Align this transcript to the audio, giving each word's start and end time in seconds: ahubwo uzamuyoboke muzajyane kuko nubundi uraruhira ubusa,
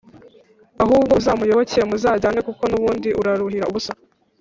ahubwo 0.83 1.11
uzamuyoboke 1.19 1.79
muzajyane 1.89 2.39
kuko 2.47 2.63
nubundi 2.67 3.09
uraruhira 3.19 3.65
ubusa, 3.67 3.93